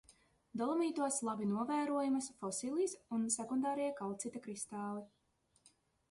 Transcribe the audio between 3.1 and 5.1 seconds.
un sekundārie kalcīta kristāli.